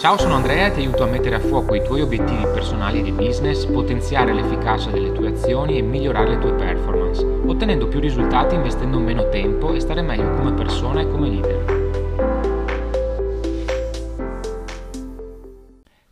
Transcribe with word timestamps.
Ciao, 0.00 0.16
sono 0.16 0.32
Andrea 0.32 0.68
e 0.68 0.70
ti 0.70 0.80
aiuto 0.80 1.02
a 1.02 1.06
mettere 1.06 1.34
a 1.34 1.40
fuoco 1.40 1.74
i 1.74 1.84
tuoi 1.84 2.00
obiettivi 2.00 2.40
personali 2.44 3.00
e 3.00 3.02
di 3.02 3.12
business, 3.12 3.66
potenziare 3.66 4.32
l'efficacia 4.32 4.90
delle 4.90 5.12
tue 5.12 5.28
azioni 5.28 5.76
e 5.76 5.82
migliorare 5.82 6.30
le 6.30 6.38
tue 6.38 6.54
performance, 6.54 7.22
ottenendo 7.22 7.86
più 7.86 8.00
risultati 8.00 8.54
investendo 8.54 8.98
meno 8.98 9.28
tempo 9.28 9.74
e 9.74 9.80
stare 9.80 10.00
meglio 10.00 10.30
come 10.36 10.54
persona 10.54 11.02
e 11.02 11.06
come 11.06 11.28
leader. 11.28 11.64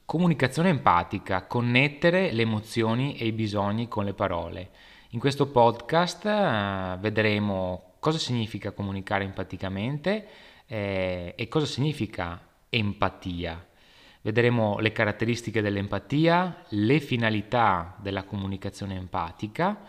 Comunicazione 0.04 0.68
empatica, 0.68 1.46
connettere 1.46 2.30
le 2.32 2.42
emozioni 2.42 3.16
e 3.16 3.24
i 3.24 3.32
bisogni 3.32 3.88
con 3.88 4.04
le 4.04 4.12
parole. 4.12 4.68
In 5.12 5.18
questo 5.18 5.46
podcast 5.46 6.26
uh, 6.26 6.98
vedremo 7.00 7.94
cosa 8.00 8.18
significa 8.18 8.72
comunicare 8.72 9.24
empaticamente 9.24 10.26
eh, 10.66 11.32
e 11.34 11.48
cosa 11.48 11.64
significa 11.64 12.38
empatia. 12.68 13.67
Vedremo 14.28 14.78
le 14.78 14.92
caratteristiche 14.92 15.62
dell'empatia, 15.62 16.64
le 16.68 17.00
finalità 17.00 17.96
della 17.98 18.24
comunicazione 18.24 18.94
empatica, 18.94 19.80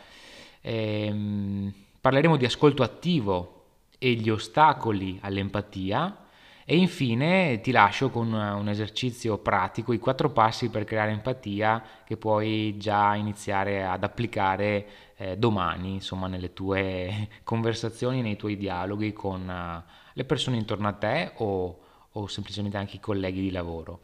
ehm, 0.62 1.74
parleremo 2.00 2.38
di 2.38 2.46
ascolto 2.46 2.82
attivo 2.82 3.66
e 4.00 4.14
gli 4.14 4.30
ostacoli 4.30 5.20
all'empatia 5.24 6.24
e 6.64 6.78
infine 6.78 7.60
ti 7.60 7.72
lascio 7.72 8.12
con 8.12 8.32
un 8.32 8.70
esercizio 8.70 9.40
pratico, 9.40 9.92
i 9.92 10.00
quattro 10.00 10.30
passi 10.30 10.70
per 10.70 10.86
creare 10.86 11.12
empatia 11.12 11.84
che 12.06 12.16
puoi 12.16 12.78
già 12.78 13.16
iniziare 13.16 13.84
ad 13.84 14.06
applicare 14.06 14.88
eh, 15.18 15.36
domani, 15.36 15.96
insomma, 15.96 16.28
nelle 16.28 16.54
tue 16.54 17.28
conversazioni, 17.44 18.22
nei 18.22 18.38
tuoi 18.38 18.56
dialoghi 18.56 19.12
con 19.12 19.50
uh, 19.50 19.92
le 20.14 20.24
persone 20.24 20.56
intorno 20.56 20.88
a 20.88 20.94
te 20.94 21.34
o, 21.40 21.80
o 22.10 22.28
semplicemente 22.28 22.78
anche 22.78 22.96
i 22.96 23.02
colleghi 23.02 23.42
di 23.42 23.52
lavoro. 23.52 24.04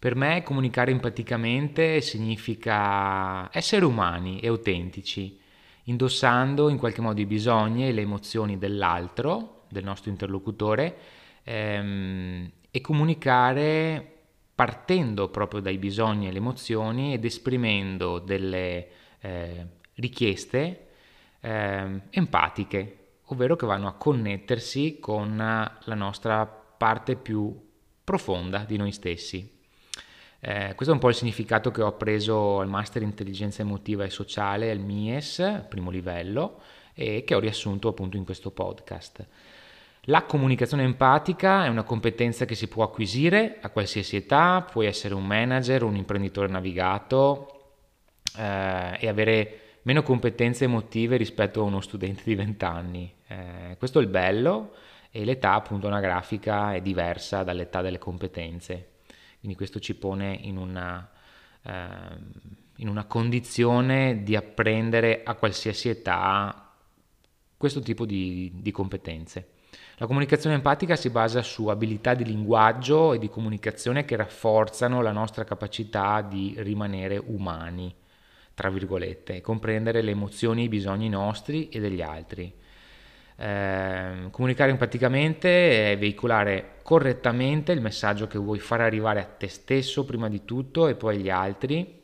Per 0.00 0.14
me 0.14 0.42
comunicare 0.42 0.92
empaticamente 0.92 2.00
significa 2.00 3.50
essere 3.52 3.84
umani 3.84 4.40
e 4.40 4.48
autentici, 4.48 5.38
indossando 5.84 6.70
in 6.70 6.78
qualche 6.78 7.02
modo 7.02 7.20
i 7.20 7.26
bisogni 7.26 7.86
e 7.86 7.92
le 7.92 8.00
emozioni 8.00 8.56
dell'altro, 8.56 9.64
del 9.68 9.84
nostro 9.84 10.08
interlocutore, 10.08 10.96
ehm, 11.42 12.50
e 12.70 12.80
comunicare 12.80 14.20
partendo 14.54 15.28
proprio 15.28 15.60
dai 15.60 15.76
bisogni 15.76 16.28
e 16.28 16.32
le 16.32 16.38
emozioni 16.38 17.12
ed 17.12 17.26
esprimendo 17.26 18.20
delle 18.20 18.88
eh, 19.20 19.66
richieste 19.96 20.86
eh, 21.40 22.00
empatiche, 22.08 22.98
ovvero 23.24 23.54
che 23.54 23.66
vanno 23.66 23.86
a 23.86 23.96
connettersi 23.96 24.96
con 24.98 25.36
la 25.36 25.94
nostra 25.94 26.46
parte 26.46 27.16
più 27.16 27.54
profonda 28.02 28.64
di 28.66 28.78
noi 28.78 28.92
stessi. 28.92 29.58
Eh, 30.40 30.72
questo 30.74 30.90
è 30.90 30.96
un 30.96 31.00
po' 31.00 31.10
il 31.10 31.14
significato 31.14 31.70
che 31.70 31.82
ho 31.82 31.96
preso 31.96 32.60
al 32.60 32.68
Master 32.68 33.02
Intelligenza 33.02 33.60
Emotiva 33.60 34.04
e 34.04 34.10
Sociale, 34.10 34.70
al 34.70 34.78
MIES, 34.78 35.66
primo 35.68 35.90
livello, 35.90 36.60
e 36.94 37.24
che 37.24 37.34
ho 37.34 37.40
riassunto 37.40 37.88
appunto 37.88 38.16
in 38.16 38.24
questo 38.24 38.50
podcast. 38.50 39.26
La 40.04 40.22
comunicazione 40.22 40.82
empatica 40.82 41.66
è 41.66 41.68
una 41.68 41.82
competenza 41.82 42.46
che 42.46 42.54
si 42.54 42.68
può 42.68 42.84
acquisire 42.84 43.58
a 43.60 43.68
qualsiasi 43.68 44.16
età, 44.16 44.62
puoi 44.62 44.86
essere 44.86 45.14
un 45.14 45.26
manager, 45.26 45.82
un 45.82 45.94
imprenditore 45.94 46.48
navigato 46.48 47.74
eh, 48.38 48.96
e 48.98 49.08
avere 49.08 49.60
meno 49.82 50.02
competenze 50.02 50.64
emotive 50.64 51.16
rispetto 51.16 51.60
a 51.60 51.64
uno 51.64 51.82
studente 51.82 52.22
di 52.24 52.34
20 52.34 52.64
anni. 52.64 53.14
Eh, 53.26 53.76
questo 53.78 53.98
è 53.98 54.02
il 54.02 54.08
bello 54.08 54.72
e 55.10 55.24
l'età 55.24 55.52
appunto 55.52 55.86
anagrafica 55.86 56.72
è 56.72 56.80
diversa 56.80 57.42
dall'età 57.42 57.82
delle 57.82 57.98
competenze. 57.98 58.89
Quindi 59.40 59.56
questo 59.56 59.80
ci 59.80 59.94
pone 59.94 60.38
in 60.42 60.56
una, 60.56 61.10
eh, 61.62 61.88
in 62.76 62.88
una 62.88 63.04
condizione 63.06 64.22
di 64.22 64.36
apprendere 64.36 65.22
a 65.24 65.34
qualsiasi 65.34 65.88
età 65.88 66.70
questo 67.56 67.80
tipo 67.80 68.06
di, 68.06 68.52
di 68.54 68.70
competenze. 68.70 69.48
La 69.96 70.06
comunicazione 70.06 70.56
empatica 70.56 70.96
si 70.96 71.10
basa 71.10 71.42
su 71.42 71.66
abilità 71.66 72.14
di 72.14 72.24
linguaggio 72.24 73.12
e 73.12 73.18
di 73.18 73.28
comunicazione 73.28 74.06
che 74.06 74.16
rafforzano 74.16 75.02
la 75.02 75.12
nostra 75.12 75.44
capacità 75.44 76.22
di 76.22 76.54
rimanere 76.58 77.18
umani, 77.18 77.94
tra 78.54 78.70
virgolette, 78.70 79.36
e 79.36 79.40
comprendere 79.42 80.00
le 80.00 80.12
emozioni 80.12 80.62
e 80.62 80.64
i 80.64 80.68
bisogni 80.68 81.10
nostri 81.10 81.68
e 81.68 81.80
degli 81.80 82.00
altri. 82.00 82.50
Eh, 83.40 84.28
comunicare 84.30 84.70
empaticamente 84.70 85.92
è 85.92 85.96
veicolare 85.96 86.80
correttamente 86.82 87.72
il 87.72 87.80
messaggio 87.80 88.26
che 88.26 88.38
vuoi 88.38 88.58
far 88.58 88.82
arrivare 88.82 89.18
a 89.18 89.24
te 89.24 89.48
stesso 89.48 90.04
prima 90.04 90.28
di 90.28 90.44
tutto 90.44 90.88
e 90.88 90.94
poi 90.94 91.16
agli 91.16 91.30
altri, 91.30 92.02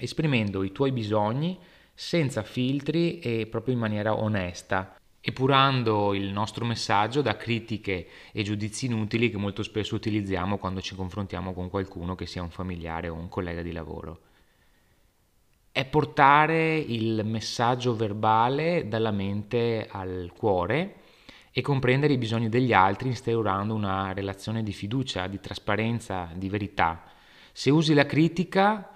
esprimendo 0.00 0.64
i 0.64 0.72
tuoi 0.72 0.90
bisogni 0.90 1.56
senza 1.94 2.42
filtri 2.42 3.20
e 3.20 3.46
proprio 3.46 3.74
in 3.74 3.80
maniera 3.80 4.18
onesta, 4.18 4.96
epurando 5.20 6.12
il 6.12 6.32
nostro 6.32 6.64
messaggio 6.64 7.22
da 7.22 7.36
critiche 7.36 8.08
e 8.32 8.42
giudizi 8.42 8.86
inutili 8.86 9.30
che 9.30 9.36
molto 9.36 9.62
spesso 9.62 9.94
utilizziamo 9.94 10.58
quando 10.58 10.80
ci 10.80 10.96
confrontiamo 10.96 11.52
con 11.52 11.70
qualcuno 11.70 12.16
che 12.16 12.26
sia 12.26 12.42
un 12.42 12.50
familiare 12.50 13.08
o 13.08 13.14
un 13.14 13.28
collega 13.28 13.62
di 13.62 13.70
lavoro 13.70 14.31
è 15.72 15.86
portare 15.86 16.76
il 16.76 17.22
messaggio 17.24 17.96
verbale 17.96 18.88
dalla 18.88 19.10
mente 19.10 19.88
al 19.90 20.30
cuore 20.36 20.96
e 21.50 21.62
comprendere 21.62 22.12
i 22.12 22.18
bisogni 22.18 22.50
degli 22.50 22.74
altri 22.74 23.08
instaurando 23.08 23.74
una 23.74 24.12
relazione 24.12 24.62
di 24.62 24.72
fiducia, 24.72 25.26
di 25.28 25.40
trasparenza, 25.40 26.28
di 26.34 26.50
verità. 26.50 27.02
Se 27.52 27.70
usi 27.70 27.94
la 27.94 28.04
critica, 28.04 28.90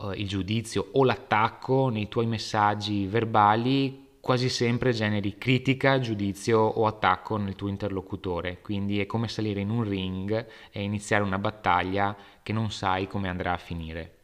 eh, 0.00 0.12
il 0.16 0.26
giudizio 0.26 0.88
o 0.92 1.04
l'attacco 1.04 1.88
nei 1.90 2.08
tuoi 2.08 2.26
messaggi 2.26 3.06
verbali, 3.06 4.08
quasi 4.20 4.48
sempre 4.48 4.92
generi 4.92 5.38
critica, 5.38 6.00
giudizio 6.00 6.58
o 6.58 6.86
attacco 6.86 7.36
nel 7.36 7.54
tuo 7.54 7.68
interlocutore, 7.68 8.60
quindi 8.60 8.98
è 9.00 9.06
come 9.06 9.28
salire 9.28 9.60
in 9.60 9.70
un 9.70 9.84
ring 9.84 10.46
e 10.72 10.82
iniziare 10.82 11.22
una 11.22 11.38
battaglia 11.38 12.16
che 12.42 12.52
non 12.52 12.70
sai 12.72 13.06
come 13.06 13.28
andrà 13.28 13.52
a 13.52 13.58
finire. 13.58 14.19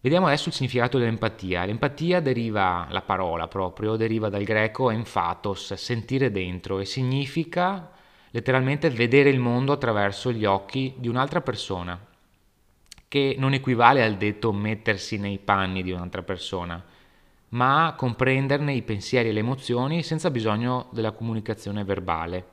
Vediamo 0.00 0.26
adesso 0.26 0.48
il 0.48 0.54
significato 0.54 0.96
dell'empatia. 0.96 1.64
L'empatia 1.64 2.20
deriva, 2.20 2.86
la 2.90 3.02
parola 3.02 3.48
proprio, 3.48 3.96
deriva 3.96 4.28
dal 4.28 4.44
greco 4.44 4.90
emphatos, 4.90 5.74
sentire 5.74 6.30
dentro, 6.30 6.78
e 6.78 6.84
significa 6.84 7.90
letteralmente 8.30 8.90
vedere 8.90 9.28
il 9.28 9.40
mondo 9.40 9.72
attraverso 9.72 10.30
gli 10.30 10.44
occhi 10.44 10.94
di 10.98 11.08
un'altra 11.08 11.40
persona, 11.40 11.98
che 13.08 13.34
non 13.38 13.54
equivale 13.54 14.04
al 14.04 14.16
detto 14.16 14.52
mettersi 14.52 15.18
nei 15.18 15.38
panni 15.38 15.82
di 15.82 15.90
un'altra 15.90 16.22
persona, 16.22 16.80
ma 17.50 17.94
comprenderne 17.96 18.72
i 18.74 18.82
pensieri 18.82 19.30
e 19.30 19.32
le 19.32 19.40
emozioni 19.40 20.04
senza 20.04 20.30
bisogno 20.30 20.90
della 20.92 21.10
comunicazione 21.10 21.82
verbale. 21.82 22.46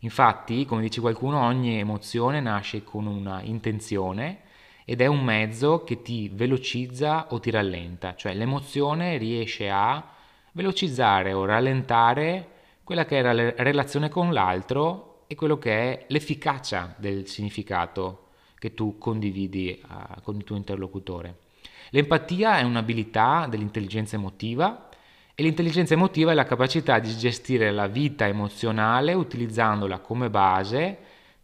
Infatti, 0.00 0.66
come 0.66 0.82
dice 0.82 1.00
qualcuno, 1.00 1.40
ogni 1.40 1.80
emozione 1.80 2.40
nasce 2.40 2.84
con 2.84 3.06
una 3.06 3.42
intenzione 3.42 4.43
ed 4.84 5.00
è 5.00 5.06
un 5.06 5.24
mezzo 5.24 5.82
che 5.82 6.02
ti 6.02 6.28
velocizza 6.32 7.28
o 7.30 7.40
ti 7.40 7.50
rallenta, 7.50 8.14
cioè 8.14 8.34
l'emozione 8.34 9.16
riesce 9.16 9.70
a 9.70 10.12
velocizzare 10.52 11.32
o 11.32 11.44
rallentare 11.44 12.48
quella 12.84 13.06
che 13.06 13.18
è 13.18 13.22
la 13.22 13.32
relazione 13.56 14.08
con 14.08 14.32
l'altro 14.32 15.24
e 15.26 15.34
quello 15.34 15.58
che 15.58 15.72
è 15.72 16.04
l'efficacia 16.08 16.94
del 16.98 17.26
significato 17.26 18.28
che 18.58 18.74
tu 18.74 18.98
condividi 18.98 19.82
uh, 19.88 20.20
con 20.22 20.36
il 20.36 20.44
tuo 20.44 20.56
interlocutore. 20.56 21.38
L'empatia 21.90 22.58
è 22.58 22.62
un'abilità 22.62 23.46
dell'intelligenza 23.48 24.16
emotiva 24.16 24.88
e 25.34 25.42
l'intelligenza 25.42 25.94
emotiva 25.94 26.32
è 26.32 26.34
la 26.34 26.44
capacità 26.44 26.98
di 26.98 27.16
gestire 27.16 27.70
la 27.70 27.86
vita 27.86 28.26
emozionale 28.26 29.14
utilizzandola 29.14 29.98
come 29.98 30.30
base 30.30 30.96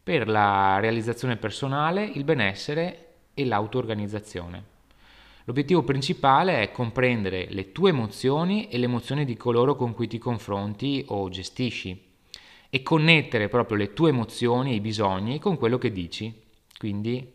per 0.02 0.28
la 0.28 0.78
realizzazione 0.78 1.36
personale, 1.36 2.04
il 2.04 2.24
benessere 2.24 3.09
e 3.40 3.46
l'auto-organizzazione. 3.46 4.64
L'obiettivo 5.44 5.82
principale 5.82 6.62
è 6.62 6.70
comprendere 6.70 7.46
le 7.50 7.72
tue 7.72 7.90
emozioni 7.90 8.68
e 8.68 8.78
le 8.78 8.84
emozioni 8.84 9.24
di 9.24 9.36
coloro 9.36 9.74
con 9.74 9.94
cui 9.94 10.06
ti 10.06 10.18
confronti 10.18 11.04
o 11.08 11.28
gestisci 11.28 12.08
e 12.68 12.82
connettere 12.82 13.48
proprio 13.48 13.76
le 13.76 13.92
tue 13.92 14.10
emozioni 14.10 14.72
e 14.72 14.74
i 14.76 14.80
bisogni 14.80 15.38
con 15.38 15.56
quello 15.56 15.78
che 15.78 15.90
dici. 15.90 16.32
Quindi 16.78 17.32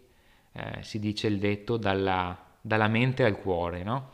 eh, 0.54 0.78
si 0.82 1.00
dice 1.00 1.28
il 1.28 1.40
detto 1.40 1.78
dalla, 1.78 2.38
dalla 2.62 2.88
mente 2.88 3.24
al 3.24 3.38
cuore, 3.38 3.84
no? 3.84 4.12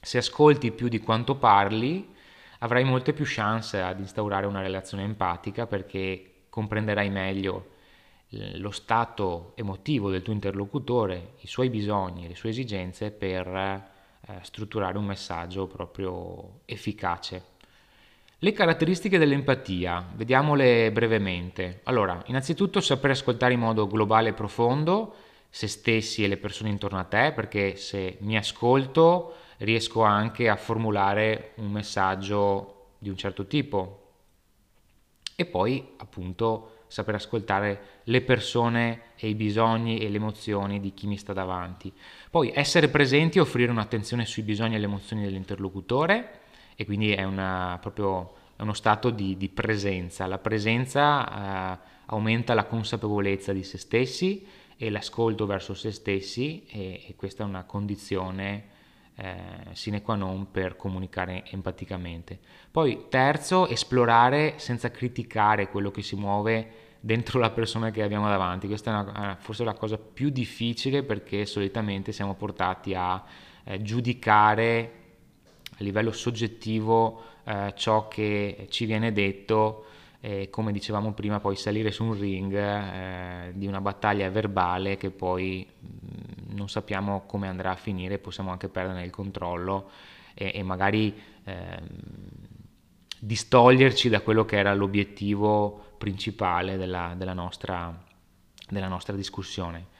Se 0.00 0.18
ascolti 0.18 0.70
più 0.70 0.88
di 0.88 1.00
quanto 1.00 1.34
parli, 1.34 2.12
avrai 2.60 2.84
molte 2.84 3.12
più 3.12 3.24
chance 3.26 3.80
ad 3.80 3.98
instaurare 3.98 4.46
una 4.46 4.60
relazione 4.60 5.02
empatica 5.02 5.66
perché 5.66 6.44
comprenderai 6.50 7.10
meglio 7.10 7.72
lo 8.56 8.70
stato 8.70 9.52
emotivo 9.56 10.10
del 10.10 10.22
tuo 10.22 10.32
interlocutore, 10.32 11.34
i 11.40 11.46
suoi 11.46 11.70
bisogni, 11.70 12.28
le 12.28 12.34
sue 12.34 12.50
esigenze 12.50 13.10
per 13.10 13.46
eh, 13.46 14.38
strutturare 14.42 14.98
un 14.98 15.04
messaggio 15.04 15.66
proprio 15.66 16.60
efficace. 16.64 17.52
Le 18.38 18.52
caratteristiche 18.52 19.18
dell'empatia, 19.18 20.06
vediamole 20.14 20.92
brevemente. 20.92 21.80
Allora, 21.84 22.22
innanzitutto 22.26 22.80
saper 22.80 23.10
ascoltare 23.10 23.54
in 23.54 23.60
modo 23.60 23.86
globale 23.86 24.30
e 24.30 24.34
profondo 24.34 25.14
se 25.48 25.66
stessi 25.66 26.24
e 26.24 26.28
le 26.28 26.36
persone 26.36 26.68
intorno 26.68 26.98
a 26.98 27.04
te, 27.04 27.32
perché 27.32 27.76
se 27.76 28.18
mi 28.20 28.36
ascolto 28.36 29.36
riesco 29.58 30.02
anche 30.02 30.48
a 30.48 30.56
formulare 30.56 31.52
un 31.56 31.70
messaggio 31.70 32.88
di 32.98 33.08
un 33.08 33.16
certo 33.16 33.46
tipo. 33.46 34.00
E 35.36 35.46
poi, 35.46 35.94
appunto, 35.96 36.82
saper 36.88 37.14
ascoltare 37.14 37.93
le 38.04 38.20
persone 38.22 39.00
e 39.16 39.28
i 39.28 39.34
bisogni 39.34 39.98
e 39.98 40.08
le 40.08 40.16
emozioni 40.16 40.80
di 40.80 40.92
chi 40.92 41.06
mi 41.06 41.16
sta 41.16 41.32
davanti. 41.32 41.92
Poi 42.30 42.52
essere 42.54 42.88
presenti 42.88 43.38
e 43.38 43.40
offrire 43.40 43.70
un'attenzione 43.70 44.26
sui 44.26 44.42
bisogni 44.42 44.74
e 44.74 44.78
le 44.78 44.84
emozioni 44.84 45.22
dell'interlocutore 45.22 46.40
e 46.76 46.84
quindi 46.84 47.12
è, 47.12 47.24
una, 47.24 47.78
proprio, 47.80 48.34
è 48.56 48.62
uno 48.62 48.74
stato 48.74 49.10
di, 49.10 49.36
di, 49.36 49.48
presenza. 49.48 50.26
La 50.26 50.38
presenza 50.38 51.74
eh, 51.74 51.78
aumenta 52.06 52.54
la 52.54 52.64
consapevolezza 52.64 53.52
di 53.52 53.62
se 53.62 53.78
stessi 53.78 54.46
e 54.76 54.90
l'ascolto 54.90 55.46
verso 55.46 55.74
se 55.74 55.92
stessi 55.92 56.64
e, 56.66 57.04
e 57.06 57.14
questa 57.16 57.44
è 57.44 57.46
una 57.46 57.64
condizione 57.64 58.72
eh, 59.16 59.36
sine 59.72 60.02
qua 60.02 60.16
non 60.16 60.50
per 60.50 60.76
comunicare 60.76 61.44
empaticamente. 61.50 62.38
Poi 62.70 63.06
terzo, 63.08 63.68
esplorare 63.68 64.54
senza 64.56 64.90
criticare 64.90 65.68
quello 65.68 65.90
che 65.90 66.02
si 66.02 66.16
muove 66.16 66.83
dentro 67.04 67.38
la 67.38 67.50
persona 67.50 67.90
che 67.90 68.02
abbiamo 68.02 68.28
davanti. 68.28 68.66
Questa 68.66 68.90
è 68.90 68.94
una, 68.94 69.36
forse 69.38 69.62
la 69.62 69.74
cosa 69.74 69.98
più 69.98 70.30
difficile 70.30 71.02
perché 71.02 71.44
solitamente 71.44 72.12
siamo 72.12 72.34
portati 72.34 72.94
a 72.94 73.22
eh, 73.64 73.82
giudicare 73.82 74.92
a 75.64 75.82
livello 75.82 76.12
soggettivo 76.12 77.22
eh, 77.44 77.74
ciò 77.76 78.08
che 78.08 78.68
ci 78.70 78.86
viene 78.86 79.12
detto 79.12 79.84
e 80.20 80.48
come 80.48 80.72
dicevamo 80.72 81.12
prima 81.12 81.40
poi 81.40 81.56
salire 81.56 81.90
su 81.90 82.04
un 82.04 82.18
ring 82.18 82.54
eh, 82.54 83.52
di 83.52 83.66
una 83.66 83.82
battaglia 83.82 84.30
verbale 84.30 84.96
che 84.96 85.10
poi 85.10 85.66
mm, 85.68 86.56
non 86.56 86.70
sappiamo 86.70 87.24
come 87.26 87.48
andrà 87.48 87.72
a 87.72 87.76
finire, 87.76 88.16
possiamo 88.16 88.50
anche 88.50 88.68
perdere 88.68 89.04
il 89.04 89.10
controllo 89.10 89.90
e, 90.32 90.52
e 90.54 90.62
magari 90.62 91.14
eh, 91.44 91.82
distoglierci 93.24 94.10
da 94.10 94.20
quello 94.20 94.44
che 94.44 94.58
era 94.58 94.74
l'obiettivo 94.74 95.94
principale 95.96 96.76
della, 96.76 97.14
della, 97.16 97.32
nostra, 97.32 98.04
della 98.68 98.88
nostra 98.88 99.16
discussione. 99.16 99.92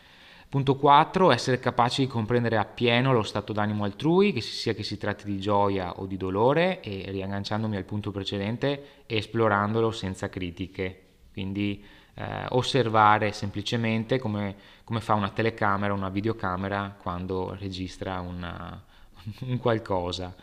Punto 0.47 0.76
4. 0.76 1.32
Essere 1.32 1.59
capaci 1.59 2.03
di 2.03 2.06
comprendere 2.06 2.59
appieno 2.59 3.12
lo 3.12 3.23
stato 3.23 3.53
d'animo 3.53 3.85
altrui, 3.85 4.32
che 4.32 4.43
sia 4.43 4.75
che 4.75 4.82
si 4.82 4.99
tratti 4.99 5.25
di 5.25 5.41
gioia 5.41 5.99
o 5.99 6.06
di 6.06 6.17
dolore, 6.17 6.81
e 6.81 7.06
riagganciandomi 7.09 7.76
al 7.76 7.85
punto 7.85 8.11
precedente, 8.11 9.05
esplorandolo 9.06 9.91
senza 9.91 10.29
critiche. 10.29 11.00
Quindi 11.32 11.82
eh, 12.15 12.47
osservare 12.50 13.32
semplicemente 13.32 14.19
come, 14.19 14.55
come, 14.85 15.00
fa 15.00 15.15
una 15.15 15.31
telecamera, 15.31 15.94
una 15.94 16.11
videocamera 16.11 16.94
quando 17.00 17.56
registra 17.59 18.21
una, 18.21 18.81
un 19.41 19.59
qualcosa. 19.59 20.37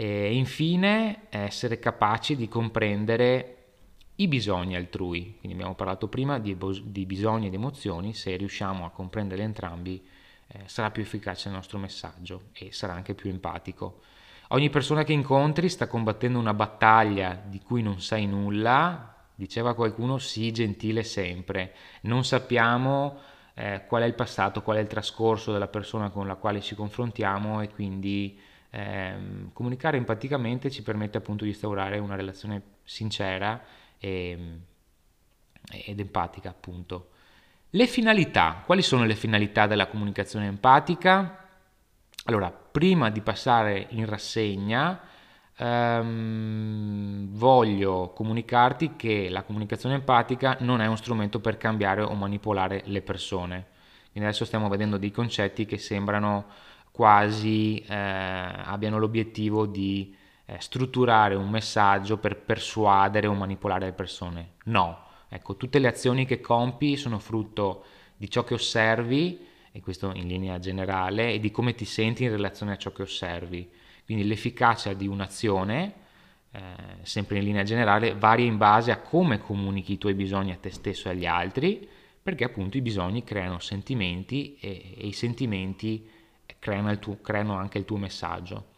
E 0.00 0.32
infine 0.32 1.22
essere 1.28 1.80
capaci 1.80 2.36
di 2.36 2.46
comprendere 2.46 3.56
i 4.14 4.28
bisogni 4.28 4.76
altrui, 4.76 5.34
quindi 5.40 5.54
abbiamo 5.54 5.74
parlato 5.74 6.06
prima 6.06 6.38
di, 6.38 6.56
di 6.84 7.04
bisogni 7.04 7.48
ed 7.48 7.54
emozioni, 7.54 8.14
se 8.14 8.36
riusciamo 8.36 8.84
a 8.84 8.90
comprendere 8.90 9.42
entrambi 9.42 10.00
eh, 10.46 10.60
sarà 10.66 10.92
più 10.92 11.02
efficace 11.02 11.48
il 11.48 11.54
nostro 11.54 11.78
messaggio 11.78 12.42
e 12.52 12.70
sarà 12.70 12.92
anche 12.92 13.14
più 13.14 13.28
empatico. 13.28 14.02
Ogni 14.50 14.70
persona 14.70 15.02
che 15.02 15.12
incontri 15.12 15.68
sta 15.68 15.88
combattendo 15.88 16.38
una 16.38 16.54
battaglia 16.54 17.34
di 17.34 17.58
cui 17.58 17.82
non 17.82 18.00
sai 18.00 18.28
nulla, 18.28 19.16
diceva 19.34 19.74
qualcuno, 19.74 20.18
sii 20.18 20.52
gentile 20.52 21.02
sempre, 21.02 21.74
non 22.02 22.24
sappiamo 22.24 23.18
eh, 23.54 23.82
qual 23.88 24.02
è 24.02 24.06
il 24.06 24.14
passato, 24.14 24.62
qual 24.62 24.76
è 24.76 24.80
il 24.80 24.86
trascorso 24.86 25.50
della 25.50 25.66
persona 25.66 26.10
con 26.10 26.28
la 26.28 26.36
quale 26.36 26.60
ci 26.60 26.76
confrontiamo 26.76 27.62
e 27.62 27.68
quindi 27.70 28.46
eh, 28.70 29.14
comunicare 29.52 29.96
empaticamente 29.96 30.70
ci 30.70 30.82
permette 30.82 31.18
appunto 31.18 31.44
di 31.44 31.50
instaurare 31.50 31.98
una 31.98 32.16
relazione 32.16 32.62
sincera 32.84 33.62
e, 33.98 34.30
ehm, 34.30 34.60
ed 35.86 36.00
empatica 36.00 36.50
appunto. 36.50 37.10
Le 37.70 37.86
finalità, 37.86 38.62
quali 38.64 38.82
sono 38.82 39.04
le 39.04 39.14
finalità 39.14 39.66
della 39.66 39.88
comunicazione 39.88 40.46
empatica? 40.46 41.46
Allora, 42.24 42.50
prima 42.50 43.10
di 43.10 43.20
passare 43.20 43.86
in 43.90 44.06
rassegna, 44.06 45.00
ehm, 45.56 47.28
voglio 47.32 48.12
comunicarti 48.14 48.96
che 48.96 49.28
la 49.28 49.42
comunicazione 49.42 49.96
empatica 49.96 50.56
non 50.60 50.80
è 50.80 50.86
un 50.86 50.96
strumento 50.96 51.40
per 51.40 51.58
cambiare 51.58 52.02
o 52.02 52.14
manipolare 52.14 52.82
le 52.86 53.02
persone. 53.02 53.66
Quindi 54.10 54.28
adesso 54.28 54.46
stiamo 54.46 54.68
vedendo 54.68 54.96
dei 54.96 55.10
concetti 55.10 55.66
che 55.66 55.78
sembrano 55.78 56.46
quasi 56.98 57.78
eh, 57.86 57.94
abbiano 57.94 58.98
l'obiettivo 58.98 59.66
di 59.66 60.12
eh, 60.46 60.56
strutturare 60.58 61.36
un 61.36 61.48
messaggio 61.48 62.16
per 62.16 62.38
persuadere 62.38 63.28
o 63.28 63.34
manipolare 63.34 63.84
le 63.84 63.92
persone. 63.92 64.54
No, 64.64 65.04
ecco, 65.28 65.54
tutte 65.54 65.78
le 65.78 65.86
azioni 65.86 66.26
che 66.26 66.40
compi 66.40 66.96
sono 66.96 67.20
frutto 67.20 67.84
di 68.16 68.28
ciò 68.28 68.42
che 68.42 68.54
osservi, 68.54 69.46
e 69.70 69.80
questo 69.80 70.10
in 70.12 70.26
linea 70.26 70.58
generale, 70.58 71.34
e 71.34 71.38
di 71.38 71.52
come 71.52 71.76
ti 71.76 71.84
senti 71.84 72.24
in 72.24 72.30
relazione 72.30 72.72
a 72.72 72.76
ciò 72.76 72.90
che 72.90 73.02
osservi. 73.02 73.70
Quindi 74.04 74.26
l'efficacia 74.26 74.92
di 74.92 75.06
un'azione, 75.06 75.92
eh, 76.50 76.60
sempre 77.02 77.38
in 77.38 77.44
linea 77.44 77.62
generale, 77.62 78.16
varia 78.16 78.44
in 78.44 78.56
base 78.56 78.90
a 78.90 78.98
come 78.98 79.38
comunichi 79.38 79.92
i 79.92 79.98
tuoi 79.98 80.14
bisogni 80.14 80.50
a 80.50 80.58
te 80.60 80.70
stesso 80.70 81.06
e 81.06 81.12
agli 81.12 81.26
altri, 81.26 81.88
perché 82.20 82.42
appunto 82.42 82.76
i 82.76 82.82
bisogni 82.82 83.22
creano 83.22 83.60
sentimenti 83.60 84.56
e, 84.58 84.96
e 84.98 85.06
i 85.06 85.12
sentimenti 85.12 86.16
creano, 86.58 86.98
tuo, 86.98 87.18
creano 87.20 87.54
anche 87.54 87.78
il 87.78 87.84
tuo 87.84 87.96
messaggio. 87.96 88.76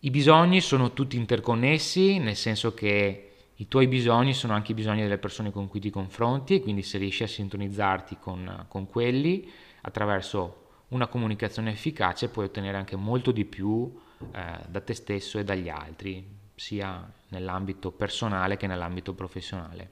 I 0.00 0.10
bisogni 0.10 0.60
sono 0.60 0.92
tutti 0.92 1.16
interconnessi, 1.16 2.18
nel 2.18 2.36
senso 2.36 2.74
che 2.74 3.30
i 3.56 3.68
tuoi 3.68 3.88
bisogni 3.88 4.34
sono 4.34 4.52
anche 4.52 4.72
i 4.72 4.74
bisogni 4.74 5.02
delle 5.02 5.18
persone 5.18 5.50
con 5.50 5.68
cui 5.68 5.80
ti 5.80 5.90
confronti 5.90 6.56
e 6.56 6.60
quindi 6.60 6.82
se 6.82 6.98
riesci 6.98 7.22
a 7.22 7.28
sintonizzarti 7.28 8.18
con, 8.20 8.66
con 8.68 8.86
quelli 8.86 9.50
attraverso 9.82 10.64
una 10.88 11.06
comunicazione 11.06 11.72
efficace 11.72 12.28
puoi 12.28 12.46
ottenere 12.46 12.76
anche 12.76 12.96
molto 12.96 13.32
di 13.32 13.44
più 13.44 13.92
eh, 14.32 14.58
da 14.68 14.80
te 14.80 14.94
stesso 14.94 15.38
e 15.38 15.44
dagli 15.44 15.68
altri, 15.68 16.24
sia 16.54 17.10
nell'ambito 17.28 17.90
personale 17.90 18.56
che 18.56 18.66
nell'ambito 18.66 19.14
professionale. 19.14 19.90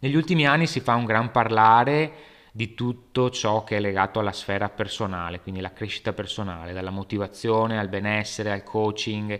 Negli 0.00 0.14
ultimi 0.14 0.46
anni 0.46 0.66
si 0.66 0.80
fa 0.80 0.94
un 0.94 1.06
gran 1.06 1.30
parlare 1.30 2.12
di 2.56 2.72
tutto 2.72 3.28
ciò 3.28 3.64
che 3.64 3.76
è 3.76 3.80
legato 3.80 4.18
alla 4.18 4.32
sfera 4.32 4.70
personale, 4.70 5.40
quindi 5.40 5.60
la 5.60 5.74
crescita 5.74 6.14
personale, 6.14 6.72
dalla 6.72 6.88
motivazione 6.88 7.78
al 7.78 7.90
benessere, 7.90 8.50
al 8.50 8.62
coaching 8.62 9.38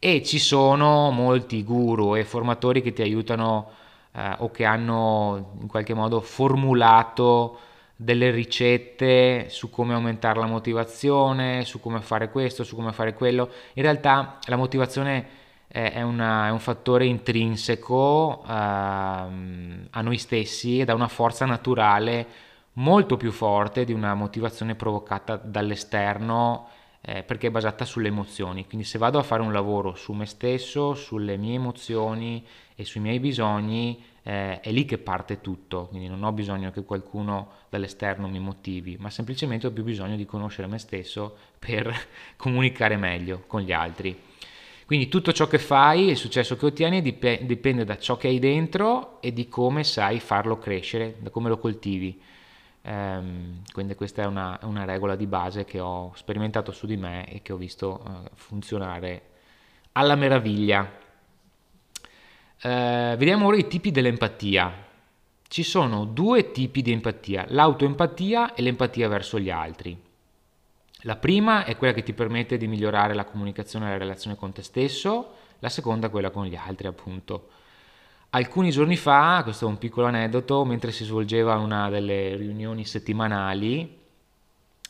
e 0.00 0.22
ci 0.24 0.40
sono 0.40 1.12
molti 1.12 1.62
guru 1.62 2.16
e 2.16 2.24
formatori 2.24 2.82
che 2.82 2.92
ti 2.92 3.02
aiutano 3.02 3.70
eh, 4.10 4.34
o 4.38 4.50
che 4.50 4.64
hanno 4.64 5.52
in 5.60 5.68
qualche 5.68 5.94
modo 5.94 6.20
formulato 6.20 7.60
delle 7.94 8.32
ricette 8.32 9.46
su 9.48 9.70
come 9.70 9.94
aumentare 9.94 10.40
la 10.40 10.46
motivazione, 10.46 11.64
su 11.64 11.78
come 11.78 12.00
fare 12.00 12.32
questo, 12.32 12.64
su 12.64 12.74
come 12.74 12.90
fare 12.90 13.14
quello. 13.14 13.48
In 13.74 13.84
realtà 13.84 14.40
la 14.46 14.56
motivazione 14.56 15.28
è, 15.68 16.02
una, 16.02 16.48
è 16.48 16.50
un 16.50 16.58
fattore 16.58 17.06
intrinseco 17.06 18.42
uh, 18.44 18.48
a 18.48 19.30
noi 19.30 20.18
stessi 20.18 20.80
ed 20.80 20.88
ha 20.88 20.94
una 20.94 21.06
forza 21.06 21.44
naturale 21.44 22.26
molto 22.76 23.16
più 23.16 23.30
forte 23.30 23.84
di 23.84 23.92
una 23.92 24.14
motivazione 24.14 24.74
provocata 24.74 25.36
dall'esterno 25.36 26.68
eh, 27.00 27.22
perché 27.22 27.46
è 27.46 27.50
basata 27.50 27.84
sulle 27.84 28.08
emozioni. 28.08 28.66
Quindi 28.66 28.84
se 28.84 28.98
vado 28.98 29.18
a 29.18 29.22
fare 29.22 29.42
un 29.42 29.52
lavoro 29.52 29.94
su 29.94 30.12
me 30.12 30.26
stesso, 30.26 30.94
sulle 30.94 31.36
mie 31.36 31.54
emozioni 31.54 32.44
e 32.74 32.84
sui 32.84 33.00
miei 33.00 33.20
bisogni, 33.20 34.02
eh, 34.24 34.60
è 34.60 34.72
lì 34.72 34.84
che 34.84 34.98
parte 34.98 35.40
tutto. 35.40 35.86
Quindi 35.86 36.08
non 36.08 36.24
ho 36.24 36.32
bisogno 36.32 36.72
che 36.72 36.82
qualcuno 36.82 37.50
dall'esterno 37.68 38.26
mi 38.26 38.40
motivi, 38.40 38.96
ma 38.98 39.08
semplicemente 39.08 39.68
ho 39.68 39.70
più 39.70 39.84
bisogno 39.84 40.16
di 40.16 40.26
conoscere 40.26 40.66
me 40.66 40.78
stesso 40.78 41.36
per 41.58 41.94
comunicare 42.36 42.96
meglio 42.96 43.44
con 43.46 43.60
gli 43.60 43.72
altri. 43.72 44.20
Quindi 44.84 45.08
tutto 45.08 45.32
ciò 45.32 45.46
che 45.46 45.58
fai, 45.58 46.10
il 46.10 46.16
successo 46.16 46.56
che 46.56 46.66
ottieni 46.66 47.02
dipende 47.02 47.84
da 47.84 47.98
ciò 47.98 48.16
che 48.16 48.28
hai 48.28 48.38
dentro 48.38 49.20
e 49.20 49.32
di 49.32 49.48
come 49.48 49.82
sai 49.82 50.20
farlo 50.20 50.58
crescere, 50.58 51.16
da 51.20 51.30
come 51.30 51.48
lo 51.48 51.58
coltivi. 51.58 52.20
Um, 52.86 53.62
quindi 53.72 53.96
questa 53.96 54.22
è 54.22 54.26
una, 54.26 54.60
una, 54.62 54.84
regola 54.84 55.16
di 55.16 55.26
base 55.26 55.64
che 55.64 55.80
ho 55.80 56.12
sperimentato 56.14 56.70
su 56.70 56.86
di 56.86 56.96
me 56.96 57.26
e 57.28 57.42
che 57.42 57.52
ho 57.52 57.56
visto 57.56 58.00
uh, 58.06 58.30
funzionare 58.34 59.22
alla 59.92 60.14
meraviglia. 60.14 60.88
Uh, 62.62 63.16
vediamo 63.16 63.46
ora 63.46 63.56
i 63.56 63.66
tipi 63.66 63.90
dell'empatia. 63.90 64.84
Ci 65.48 65.64
sono 65.64 66.04
due 66.04 66.52
tipi 66.52 66.80
di 66.80 66.92
empatia, 66.92 67.46
l'autoempatia 67.48 68.54
e 68.54 68.62
l'empatia 68.62 69.08
verso 69.08 69.40
gli 69.40 69.50
altri. 69.50 70.00
La 71.00 71.16
prima 71.16 71.64
è 71.64 71.76
quella 71.76 71.92
che 71.92 72.04
ti 72.04 72.12
permette 72.12 72.56
di 72.56 72.68
migliorare 72.68 73.14
la 73.14 73.24
comunicazione 73.24 73.86
e 73.86 73.90
la 73.90 73.98
relazione 73.98 74.36
con 74.36 74.52
te 74.52 74.62
stesso, 74.62 75.34
la 75.58 75.68
seconda 75.68 76.08
quella 76.08 76.30
con 76.30 76.46
gli 76.46 76.56
altri 76.56 76.86
appunto. 76.86 77.48
Alcuni 78.30 78.70
giorni 78.70 78.96
fa, 78.96 79.40
questo 79.42 79.66
è 79.66 79.68
un 79.68 79.78
piccolo 79.78 80.06
aneddoto, 80.06 80.64
mentre 80.64 80.92
si 80.92 81.04
svolgeva 81.04 81.56
una 81.56 81.88
delle 81.88 82.36
riunioni 82.36 82.84
settimanali 82.84 84.04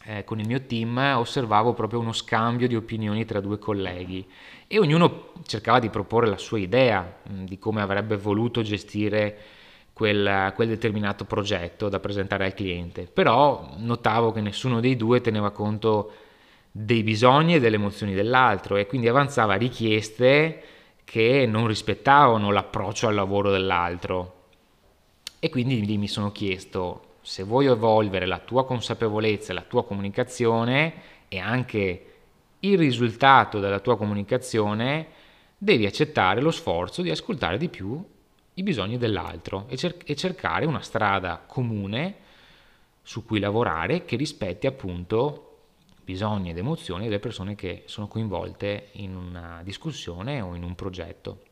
eh, 0.05 0.25
con 0.25 0.41
il 0.41 0.47
mio 0.47 0.63
team, 0.63 0.97
osservavo 1.17 1.73
proprio 1.73 2.01
uno 2.01 2.13
scambio 2.13 2.69
di 2.69 2.77
opinioni 2.77 3.25
tra 3.25 3.41
due 3.41 3.59
colleghi 3.59 4.27
e 4.67 4.79
ognuno 4.79 5.33
cercava 5.45 5.79
di 5.79 5.91
proporre 5.91 6.29
la 6.29 6.39
sua 6.39 6.59
idea 6.59 7.19
mh, 7.23 7.45
di 7.45 7.59
come 7.59 7.83
avrebbe 7.83 8.17
voluto 8.17 8.63
gestire 8.63 9.37
quel, 9.93 10.53
quel, 10.55 10.69
determinato 10.69 11.25
progetto 11.25 11.89
da 11.89 12.01
presentare 12.01 12.45
al 12.45 12.55
cliente. 12.55 13.05
Però 13.05 13.75
notavo 13.79 14.33
che 14.33 14.41
nessuno 14.41 14.81
dei 14.81 14.97
due 14.97 15.21
teneva 15.21 15.51
conto 15.51 16.13
dei 16.71 17.03
bisogni 17.03 17.55
e 17.55 17.61
delle 17.61 17.77
emozioni 17.77 18.15
dell'altro 18.15 18.77
e 18.77 18.87
quindi 18.87 19.09
avanzava 19.09 19.55
richieste 19.55 20.63
che 21.07 21.47
non 21.47 21.69
rispettavano 21.69 22.51
l'approccio 22.51 23.07
al 23.07 23.15
lavoro 23.15 23.53
dell'altro. 23.53 24.49
E 25.39 25.49
quindi 25.49 25.87
lì 25.87 25.99
mi 25.99 26.09
sono 26.09 26.33
chiesto 26.33 27.19
se 27.23 27.45
vuoi 27.45 27.67
evolvere 27.67 28.27
la 28.27 28.41
tua 28.41 28.67
consapevolezza, 28.67 29.53
la 29.53 29.63
tua 29.63 29.85
comunicazione 29.85 30.95
e 31.29 31.39
anche 31.39 32.07
il 32.59 32.77
risultato 32.77 33.61
della 33.61 33.79
tua 33.79 33.97
comunicazione, 33.97 35.07
devi 35.57 35.87
accettare 35.87 36.41
lo 36.41 36.51
sforzo 36.51 37.03
di 37.03 37.11
ascoltare 37.11 37.57
di 37.57 37.69
più 37.69 38.05
i 38.55 38.63
bisogni 38.65 38.99
dell'altro 38.99 39.67
e, 39.69 39.77
cer- 39.77 40.03
e 40.05 40.17
cercare 40.17 40.67
una 40.67 40.81
strada 40.81 41.41
comune 41.47 42.17
su 43.03 43.25
cui 43.25 43.39
lavorare 43.39 44.05
che 44.05 44.17
rispetti 44.17 44.67
appunto 44.67 45.46
bisogni 46.07 46.51
ed 46.51 46.59
emozioni 46.59 47.05
delle 47.05 47.19
persone 47.19 47.57
che 47.57 47.83
sono 47.87 48.07
coinvolte 48.07 48.91
in 48.93 49.17
una 49.17 49.61
discussione 49.65 50.41
o 50.41 50.55
in 50.55 50.63
un 50.63 50.77
progetto. 50.77 51.43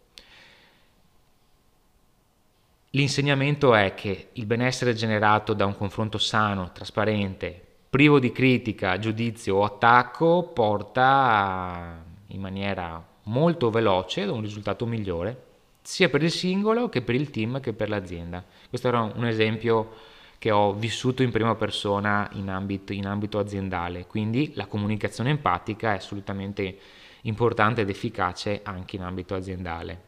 L'insegnamento 2.90 3.74
è 3.74 3.94
che 3.94 4.28
il 4.34 4.46
benessere 4.46 4.94
generato 4.94 5.54
da 5.54 5.66
un 5.66 5.76
confronto 5.76 6.18
sano, 6.18 6.70
trasparente, 6.70 7.60
privo 7.90 8.20
di 8.20 8.30
critica, 8.30 8.96
giudizio 9.00 9.56
o 9.56 9.64
attacco 9.64 10.44
porta 10.44 12.00
in 12.28 12.40
maniera 12.40 13.04
molto 13.24 13.70
veloce 13.70 14.22
ad 14.22 14.28
un 14.28 14.40
risultato 14.40 14.86
migliore, 14.86 15.42
sia 15.82 16.08
per 16.08 16.22
il 16.22 16.30
singolo 16.30 16.88
che 16.88 17.02
per 17.02 17.16
il 17.16 17.30
team 17.30 17.60
che 17.60 17.72
per 17.72 17.88
l'azienda. 17.88 18.44
Questo 18.68 18.86
era 18.86 19.02
un 19.02 19.26
esempio 19.26 20.12
che 20.44 20.50
ho 20.50 20.74
vissuto 20.74 21.22
in 21.22 21.30
prima 21.30 21.54
persona 21.54 22.28
in 22.32 22.50
ambito, 22.50 22.92
in 22.92 23.06
ambito 23.06 23.38
aziendale, 23.38 24.06
quindi 24.06 24.52
la 24.56 24.66
comunicazione 24.66 25.30
empatica 25.30 25.94
è 25.94 25.96
assolutamente 25.96 26.76
importante 27.22 27.80
ed 27.80 27.88
efficace 27.88 28.60
anche 28.62 28.96
in 28.96 29.02
ambito 29.04 29.34
aziendale. 29.34 30.02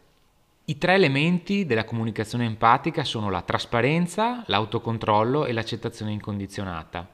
I 0.67 0.77
tre 0.77 0.93
elementi 0.93 1.65
della 1.65 1.87
comunicazione 1.87 2.45
empatica 2.45 3.03
sono 3.03 3.31
la 3.31 3.41
trasparenza, 3.41 4.43
l'autocontrollo 4.49 5.47
e 5.47 5.55
l'accettazione 5.55 6.13
incondizionata. 6.13 7.09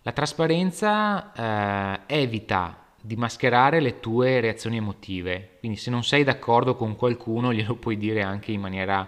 La 0.00 0.12
trasparenza 0.12 1.34
eh, 1.34 2.00
evita 2.06 2.78
di 2.98 3.16
mascherare 3.16 3.80
le 3.80 4.00
tue 4.00 4.40
reazioni 4.40 4.78
emotive, 4.78 5.56
quindi 5.58 5.76
se 5.76 5.90
non 5.90 6.02
sei 6.02 6.24
d'accordo 6.24 6.76
con 6.76 6.96
qualcuno 6.96 7.52
glielo 7.52 7.74
puoi 7.74 7.98
dire 7.98 8.22
anche 8.22 8.52
in 8.52 8.62
maniera 8.62 9.06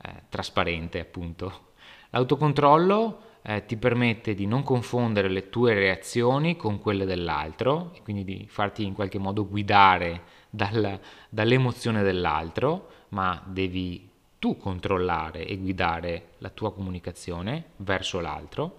eh, 0.00 0.22
trasparente, 0.30 1.00
appunto. 1.00 1.72
L'autocontrollo 2.14 3.22
eh, 3.42 3.66
ti 3.66 3.76
permette 3.76 4.34
di 4.34 4.46
non 4.46 4.62
confondere 4.62 5.28
le 5.28 5.50
tue 5.50 5.74
reazioni 5.74 6.54
con 6.54 6.78
quelle 6.78 7.04
dell'altro 7.04 7.90
e 7.92 8.02
quindi 8.02 8.24
di 8.24 8.46
farti 8.48 8.84
in 8.84 8.94
qualche 8.94 9.18
modo 9.18 9.48
guidare 9.48 10.22
dal, 10.48 11.00
dall'emozione 11.28 12.04
dell'altro, 12.04 12.88
ma 13.08 13.42
devi 13.44 14.08
tu 14.38 14.56
controllare 14.56 15.44
e 15.44 15.58
guidare 15.58 16.28
la 16.38 16.50
tua 16.50 16.72
comunicazione 16.72 17.70
verso 17.78 18.20
l'altro. 18.20 18.78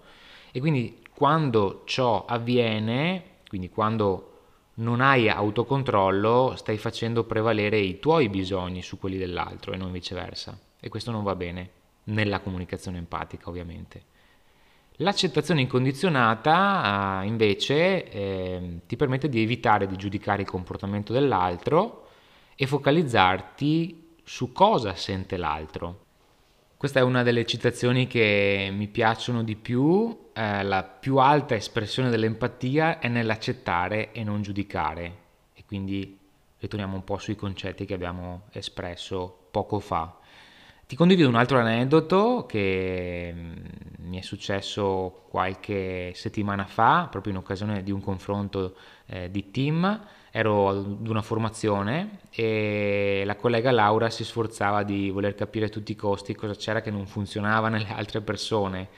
E 0.50 0.58
quindi 0.58 1.02
quando 1.14 1.82
ciò 1.84 2.24
avviene, 2.24 3.40
quindi 3.48 3.68
quando 3.68 4.30
non 4.76 5.02
hai 5.02 5.28
autocontrollo, 5.28 6.54
stai 6.56 6.78
facendo 6.78 7.24
prevalere 7.24 7.78
i 7.78 7.98
tuoi 7.98 8.30
bisogni 8.30 8.80
su 8.80 8.98
quelli 8.98 9.18
dell'altro 9.18 9.74
e 9.74 9.76
non 9.76 9.92
viceversa. 9.92 10.58
E 10.80 10.88
questo 10.88 11.10
non 11.10 11.22
va 11.22 11.34
bene 11.34 11.84
nella 12.06 12.40
comunicazione 12.40 12.98
empatica 12.98 13.48
ovviamente. 13.48 14.14
L'accettazione 15.00 15.60
incondizionata 15.60 17.20
invece 17.24 18.10
eh, 18.10 18.80
ti 18.86 18.96
permette 18.96 19.28
di 19.28 19.42
evitare 19.42 19.86
di 19.86 19.96
giudicare 19.96 20.42
il 20.42 20.48
comportamento 20.48 21.12
dell'altro 21.12 22.08
e 22.54 22.66
focalizzarti 22.66 24.14
su 24.24 24.52
cosa 24.52 24.94
sente 24.94 25.36
l'altro. 25.36 26.04
Questa 26.78 27.00
è 27.00 27.02
una 27.02 27.22
delle 27.22 27.44
citazioni 27.44 28.06
che 28.06 28.70
mi 28.72 28.86
piacciono 28.88 29.42
di 29.42 29.56
più, 29.56 30.28
eh, 30.32 30.62
la 30.62 30.82
più 30.82 31.18
alta 31.18 31.54
espressione 31.54 32.10
dell'empatia 32.10 32.98
è 32.98 33.08
nell'accettare 33.08 34.12
e 34.12 34.24
non 34.24 34.42
giudicare 34.42 35.24
e 35.54 35.64
quindi 35.66 36.18
ritorniamo 36.58 36.96
un 36.96 37.04
po' 37.04 37.18
sui 37.18 37.36
concetti 37.36 37.84
che 37.84 37.94
abbiamo 37.94 38.44
espresso 38.52 39.48
poco 39.50 39.78
fa. 39.78 40.18
Ti 40.88 40.94
condivido 40.94 41.26
un 41.28 41.34
altro 41.34 41.58
aneddoto 41.58 42.46
che 42.46 43.32
mm, 43.34 43.54
mi 44.02 44.18
è 44.18 44.20
successo 44.20 45.24
qualche 45.28 46.12
settimana 46.14 46.64
fa, 46.64 47.08
proprio 47.10 47.32
in 47.32 47.38
occasione 47.38 47.82
di 47.82 47.90
un 47.90 48.00
confronto 48.00 48.76
eh, 49.06 49.28
di 49.28 49.50
team. 49.50 50.00
Ero 50.30 50.68
ad 50.68 51.08
una 51.08 51.22
formazione 51.22 52.20
e 52.30 53.24
la 53.26 53.34
collega 53.34 53.72
Laura 53.72 54.10
si 54.10 54.22
sforzava 54.22 54.84
di 54.84 55.10
voler 55.10 55.34
capire 55.34 55.66
a 55.66 55.68
tutti 55.70 55.90
i 55.90 55.96
costi 55.96 56.36
cosa 56.36 56.54
c'era 56.54 56.80
che 56.82 56.92
non 56.92 57.06
funzionava 57.06 57.66
nelle 57.68 57.88
altre 57.88 58.20
persone, 58.20 58.88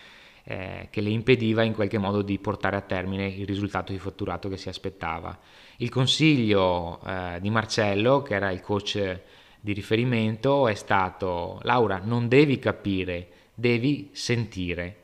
eh, 0.44 0.88
che 0.90 1.00
le 1.00 1.08
impediva 1.08 1.62
in 1.62 1.72
qualche 1.72 1.96
modo 1.96 2.20
di 2.20 2.38
portare 2.38 2.76
a 2.76 2.82
termine 2.82 3.28
il 3.28 3.46
risultato 3.46 3.92
di 3.92 3.98
fatturato 3.98 4.50
che 4.50 4.58
si 4.58 4.68
aspettava. 4.68 5.38
Il 5.78 5.88
consiglio 5.88 7.00
eh, 7.06 7.38
di 7.40 7.48
Marcello, 7.48 8.20
che 8.20 8.34
era 8.34 8.50
il 8.50 8.60
coach 8.60 9.36
di 9.60 9.72
riferimento 9.72 10.68
è 10.68 10.74
stato 10.74 11.58
Laura, 11.62 12.00
non 12.02 12.28
devi 12.28 12.58
capire, 12.58 13.28
devi 13.54 14.10
sentire. 14.12 14.96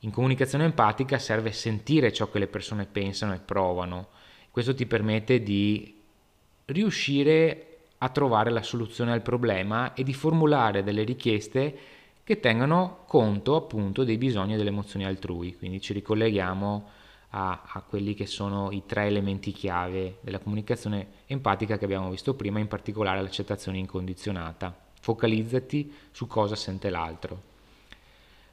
In 0.00 0.10
comunicazione 0.10 0.64
empatica 0.64 1.18
serve 1.18 1.52
sentire 1.52 2.12
ciò 2.12 2.30
che 2.30 2.38
le 2.38 2.46
persone 2.46 2.86
pensano 2.86 3.32
e 3.32 3.38
provano. 3.38 4.08
Questo 4.50 4.74
ti 4.74 4.86
permette 4.86 5.42
di 5.42 6.00
riuscire 6.66 7.78
a 7.98 8.08
trovare 8.10 8.50
la 8.50 8.62
soluzione 8.62 9.12
al 9.12 9.22
problema 9.22 9.94
e 9.94 10.02
di 10.02 10.12
formulare 10.12 10.82
delle 10.82 11.04
richieste 11.04 11.78
che 12.22 12.40
tengano 12.40 13.04
conto 13.06 13.56
appunto 13.56 14.04
dei 14.04 14.18
bisogni 14.18 14.54
e 14.54 14.56
delle 14.56 14.68
emozioni 14.68 15.06
altrui. 15.06 15.56
Quindi 15.56 15.80
ci 15.80 15.92
ricolleghiamo 15.94 16.88
a, 17.36 17.62
a, 17.66 17.80
quelli 17.80 18.14
che 18.14 18.26
sono 18.26 18.70
i 18.70 18.84
tre 18.86 19.06
elementi 19.06 19.50
chiave 19.50 20.18
della 20.20 20.38
comunicazione 20.38 21.06
empatica 21.26 21.76
che 21.76 21.84
abbiamo 21.84 22.10
visto 22.10 22.34
prima, 22.34 22.60
in 22.60 22.68
particolare 22.68 23.20
l'accettazione 23.20 23.78
incondizionata. 23.78 24.74
Focalizzati 25.00 25.92
su 26.12 26.26
cosa 26.28 26.54
sente 26.54 26.90
l'altro. 26.90 27.52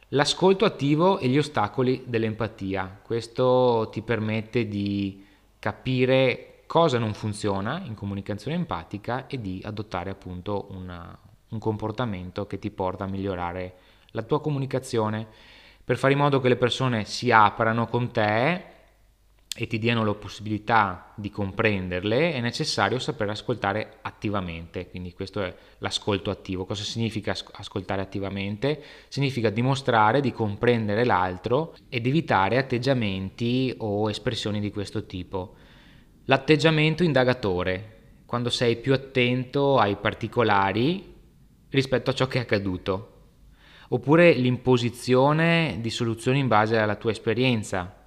L'ascolto 0.09 0.65
attivo 0.65 1.19
e 1.19 1.27
gli 1.27 1.37
ostacoli 1.37 2.03
dell'empatia. 2.07 2.99
Questo 3.03 3.87
ti 3.91 4.01
permette 4.01 4.67
di 4.67 5.25
capire 5.59 6.63
cosa 6.65 6.97
non 6.97 7.13
funziona 7.13 7.81
in 7.85 7.93
comunicazione 7.93 8.57
empatica 8.57 9.27
e 9.27 9.39
di 9.39 9.61
adottare 9.63 10.09
appunto 10.09 10.67
una, 10.71 11.17
un 11.49 11.59
comportamento 11.59 12.47
che 12.47 12.57
ti 12.57 12.71
porta 12.71 13.03
a 13.03 13.07
migliorare 13.07 13.75
la 14.11 14.23
tua 14.23 14.41
comunicazione 14.41 15.27
per 15.83 15.97
fare 15.97 16.13
in 16.13 16.19
modo 16.19 16.39
che 16.39 16.49
le 16.49 16.57
persone 16.57 17.05
si 17.05 17.31
aprano 17.31 17.87
con 17.87 18.11
te 18.11 18.70
e 19.53 19.67
ti 19.67 19.77
diano 19.77 20.05
la 20.05 20.13
possibilità 20.13 21.11
di 21.15 21.29
comprenderle, 21.29 22.33
è 22.33 22.39
necessario 22.39 22.99
saper 22.99 23.29
ascoltare 23.29 23.97
attivamente. 24.01 24.89
Quindi 24.89 25.11
questo 25.11 25.43
è 25.43 25.53
l'ascolto 25.79 26.29
attivo. 26.29 26.65
Cosa 26.65 26.83
significa 26.83 27.35
ascoltare 27.53 28.01
attivamente? 28.01 28.81
Significa 29.09 29.49
dimostrare 29.49 30.21
di 30.21 30.31
comprendere 30.31 31.03
l'altro 31.03 31.75
ed 31.89 32.07
evitare 32.07 32.57
atteggiamenti 32.57 33.73
o 33.79 34.09
espressioni 34.09 34.61
di 34.61 34.71
questo 34.71 35.05
tipo. 35.05 35.55
L'atteggiamento 36.25 37.03
indagatore, 37.03 38.21
quando 38.25 38.49
sei 38.49 38.77
più 38.77 38.93
attento 38.93 39.77
ai 39.77 39.97
particolari 39.97 41.13
rispetto 41.69 42.09
a 42.09 42.13
ciò 42.13 42.25
che 42.27 42.37
è 42.37 42.41
accaduto. 42.41 43.07
Oppure 43.89 44.31
l'imposizione 44.31 45.79
di 45.81 45.89
soluzioni 45.89 46.39
in 46.39 46.47
base 46.47 46.77
alla 46.77 46.95
tua 46.95 47.11
esperienza, 47.11 48.00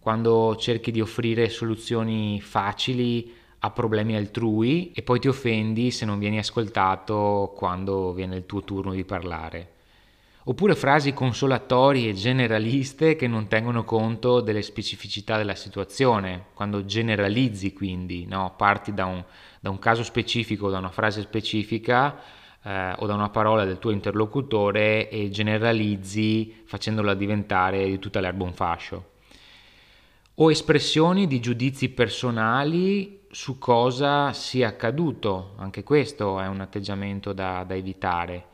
quando 0.00 0.56
cerchi 0.56 0.90
di 0.90 1.00
offrire 1.00 1.48
soluzioni 1.48 2.40
facili 2.40 3.34
a 3.60 3.70
problemi 3.70 4.14
altrui 4.14 4.92
e 4.92 5.02
poi 5.02 5.18
ti 5.18 5.28
offendi 5.28 5.90
se 5.90 6.04
non 6.04 6.18
vieni 6.18 6.38
ascoltato 6.38 7.52
quando 7.56 8.12
viene 8.12 8.36
il 8.36 8.46
tuo 8.46 8.62
turno 8.62 8.92
di 8.92 9.04
parlare. 9.04 9.72
oppure 10.44 10.74
frasi 10.74 11.12
consolatorie 11.12 12.14
generaliste 12.14 13.16
che 13.16 13.26
non 13.26 13.48
tengono 13.48 13.84
conto 13.84 14.40
delle 14.40 14.62
specificità 14.62 15.36
della 15.36 15.54
situazione, 15.54 16.46
quando 16.54 16.86
generalizzi 16.86 17.74
quindi, 17.74 18.24
no? 18.24 18.54
parti 18.56 18.94
da 18.94 19.04
un, 19.04 19.22
da 19.60 19.68
un, 19.68 19.78
caso 19.78 20.02
specifico, 20.02 20.70
da 20.70 20.78
una 20.78 20.88
frase 20.88 21.20
specifica 21.20 22.18
eh, 22.62 22.94
o 22.96 23.04
da 23.04 23.12
una 23.12 23.28
parola 23.28 23.66
del 23.66 23.78
tuo 23.78 23.90
interlocutore 23.90 25.10
e 25.10 25.28
generalizzi 25.28 26.62
facendola 26.64 27.12
diventare 27.12 27.84
di 27.84 27.98
tutta 27.98 28.20
l'erba 28.20 28.44
un 28.44 28.54
fascio. 28.54 29.16
O 30.40 30.52
espressioni 30.52 31.26
di 31.26 31.40
giudizi 31.40 31.88
personali 31.88 33.26
su 33.28 33.58
cosa 33.58 34.32
sia 34.32 34.68
accaduto, 34.68 35.54
anche 35.56 35.82
questo 35.82 36.38
è 36.38 36.46
un 36.46 36.60
atteggiamento 36.60 37.32
da, 37.32 37.64
da 37.64 37.74
evitare 37.74 38.46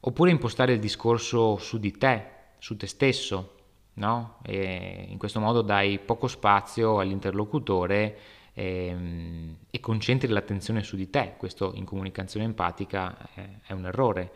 oppure 0.00 0.30
impostare 0.30 0.74
il 0.74 0.78
discorso 0.78 1.56
su 1.56 1.80
di 1.80 1.90
te, 1.98 2.28
su 2.58 2.76
te 2.76 2.86
stesso, 2.86 3.54
no? 3.94 4.38
In 4.46 5.16
questo 5.18 5.40
modo 5.40 5.62
dai 5.62 5.98
poco 5.98 6.28
spazio 6.28 7.00
all'interlocutore 7.00 8.18
e, 8.52 8.86
ehm, 8.86 9.56
e 9.68 9.80
concentri 9.80 10.28
l'attenzione 10.28 10.84
su 10.84 10.94
di 10.94 11.10
te, 11.10 11.34
questo 11.38 11.72
in 11.74 11.84
comunicazione 11.84 12.46
empatica 12.46 13.30
è 13.66 13.72
un 13.72 13.86
errore. 13.86 14.32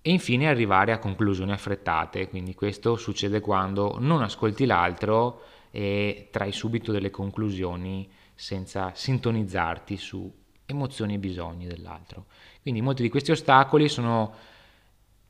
E 0.00 0.12
infine 0.12 0.46
arrivare 0.46 0.92
a 0.92 0.98
conclusioni 0.98 1.50
affrettate, 1.50 2.28
quindi 2.28 2.54
questo 2.54 2.94
succede 2.94 3.40
quando 3.40 3.96
non 3.98 4.22
ascolti 4.22 4.64
l'altro 4.64 5.40
e 5.76 6.28
trai 6.30 6.52
subito 6.52 6.92
delle 6.92 7.10
conclusioni 7.10 8.08
senza 8.32 8.92
sintonizzarti 8.94 9.96
su 9.96 10.32
emozioni 10.66 11.14
e 11.14 11.18
bisogni 11.18 11.66
dell'altro. 11.66 12.26
Quindi 12.62 12.80
molti 12.80 13.02
di 13.02 13.08
questi 13.08 13.32
ostacoli 13.32 13.88
sono 13.88 14.34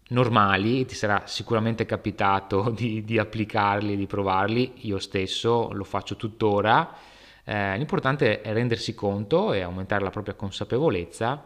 normali, 0.08 0.84
ti 0.84 0.94
sarà 0.94 1.22
sicuramente 1.24 1.86
capitato 1.86 2.68
di, 2.76 3.02
di 3.04 3.18
applicarli, 3.18 3.96
di 3.96 4.06
provarli, 4.06 4.72
io 4.80 4.98
stesso 4.98 5.70
lo 5.72 5.84
faccio 5.84 6.14
tuttora. 6.16 6.94
Eh, 7.42 7.78
l'importante 7.78 8.42
è 8.42 8.52
rendersi 8.52 8.94
conto 8.94 9.54
e 9.54 9.62
aumentare 9.62 10.04
la 10.04 10.10
propria 10.10 10.34
consapevolezza 10.34 11.42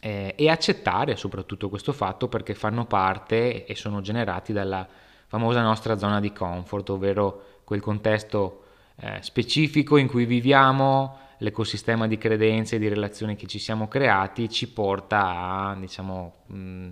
eh, 0.00 0.34
e 0.38 0.48
accettare 0.48 1.16
soprattutto 1.16 1.68
questo 1.68 1.92
fatto 1.92 2.28
perché 2.28 2.54
fanno 2.54 2.86
parte 2.86 3.66
e 3.66 3.74
sono 3.74 4.00
generati 4.00 4.54
dalla 4.54 4.88
famosa 5.26 5.60
nostra 5.60 5.98
zona 5.98 6.18
di 6.18 6.32
comfort, 6.32 6.88
ovvero 6.88 7.49
quel 7.70 7.80
contesto 7.80 8.64
eh, 8.96 9.18
specifico 9.22 9.96
in 9.96 10.08
cui 10.08 10.24
viviamo, 10.24 11.18
l'ecosistema 11.38 12.08
di 12.08 12.18
credenze 12.18 12.74
e 12.74 12.78
di 12.80 12.88
relazioni 12.88 13.36
che 13.36 13.46
ci 13.46 13.60
siamo 13.60 13.86
creati 13.86 14.48
ci 14.48 14.72
porta 14.72 15.68
a, 15.68 15.76
diciamo, 15.76 16.46
mh, 16.46 16.88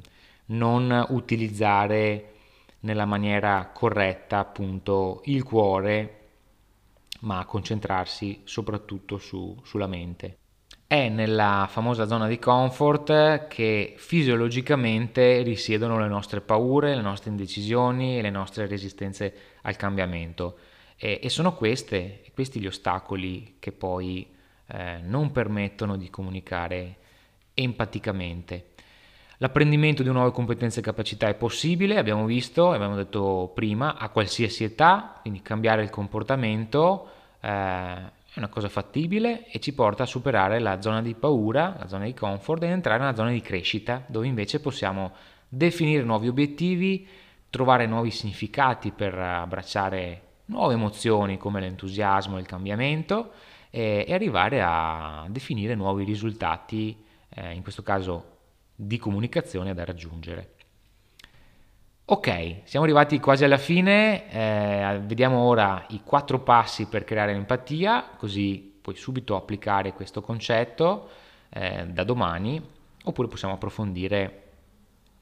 non 0.47 1.07
utilizzare 1.09 2.35
nella 2.83 3.07
maniera 3.07 3.73
corretta 3.75 4.39
appunto 4.39 5.23
il 5.25 5.43
cuore, 5.43 6.29
ma 7.23 7.45
concentrarsi 7.45 8.43
soprattutto 8.45 9.19
su, 9.19 9.61
sulla 9.65 9.89
mente. 9.89 10.39
È 10.91 11.11
nella 11.11 11.67
famosa 11.71 12.07
zona 12.07 12.27
di 12.27 12.39
comfort 12.39 13.47
che 13.49 13.93
fisiologicamente 13.99 15.43
risiedono 15.43 15.99
le 15.99 16.09
nostre 16.09 16.41
paure, 16.41 16.95
le 16.95 17.03
nostre 17.03 17.29
indecisioni 17.29 18.17
e 18.17 18.23
le 18.23 18.31
nostre 18.31 18.67
resistenze 18.67 19.35
al 19.61 19.77
cambiamento. 19.77 20.57
E, 20.97 21.21
e 21.23 21.29
sono 21.29 21.53
queste, 21.53 22.23
questi 22.33 22.59
gli 22.59 22.67
ostacoli 22.67 23.57
che 23.59 23.71
poi 23.71 24.29
eh, 24.69 25.01
non 25.03 25.31
permettono 25.31 25.99
di 25.99 26.09
comunicare 26.09 26.97
empaticamente. 27.53 28.69
L'apprendimento 29.37 30.03
di 30.03 30.11
nuove 30.11 30.31
competenze 30.33 30.81
e 30.81 30.83
capacità 30.83 31.29
è 31.29 31.35
possibile, 31.35 31.99
abbiamo 31.99 32.25
visto, 32.25 32.73
abbiamo 32.73 32.97
detto 32.97 33.53
prima, 33.55 33.99
a 33.99 34.09
qualsiasi 34.09 34.65
età, 34.65 35.19
quindi 35.21 35.43
cambiare 35.43 35.83
il 35.83 35.91
comportamento 35.91 37.11
eh, 37.43 38.17
è 38.39 38.41
una 38.41 38.49
cosa 38.49 38.69
fattibile 38.69 39.47
e 39.49 39.59
ci 39.59 39.75
porta 39.75 40.05
a 40.05 40.07
superare 40.07 40.61
la 40.61 40.81
zona 40.81 41.03
di 41.03 41.15
paura, 41.15 41.75
la 41.77 41.89
zona 41.89 42.05
di 42.05 42.15
comfort 42.15 42.63
ed 42.63 42.71
entrare 42.71 43.01
nella 43.01 43.15
zona 43.15 43.31
di 43.31 43.41
crescita, 43.41 44.05
dove 44.07 44.29
invece 44.29 44.61
possiamo 44.61 45.13
definire 45.49 46.05
nuovi 46.05 46.29
obiettivi, 46.29 47.07
trovare 47.51 47.87
nuovi 47.87 48.11
significati 48.11 48.93
per 48.93 49.15
abbracciare 49.19 50.23
nuove 50.47 50.75
emozioni 50.75 51.37
come 51.37 51.61
l'entusiasmo 51.61 52.37
e 52.37 52.41
il 52.41 52.47
cambiamento 52.47 53.33
e, 53.71 54.05
e 54.07 54.15
arrivare 54.15 54.63
a 54.63 55.27
definire 55.29 55.75
nuovi 55.75 56.05
risultati, 56.05 56.97
eh, 57.31 57.53
in 57.53 57.63
questo 57.63 57.83
caso 57.83 58.37
di 58.75 58.99
comunicazione 58.99 59.75
da 59.75 59.85
raggiungere. 59.85 60.58
Ok, 62.11 62.63
siamo 62.65 62.87
arrivati 62.87 63.21
quasi 63.21 63.45
alla 63.45 63.59
fine, 63.59 64.31
eh, 64.31 64.99
vediamo 65.03 65.41
ora 65.41 65.85
i 65.91 66.01
quattro 66.03 66.41
passi 66.41 66.87
per 66.87 67.05
creare 67.05 67.35
l'empatia, 67.35 68.13
così 68.17 68.79
puoi 68.81 68.97
subito 68.97 69.37
applicare 69.37 69.93
questo 69.93 70.23
concetto 70.23 71.11
eh, 71.51 71.85
da 71.87 72.05
domani, 72.05 72.67
oppure 73.05 73.29
possiamo 73.29 73.53
approfondire 73.53 74.45